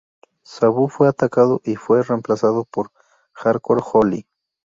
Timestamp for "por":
2.65-2.89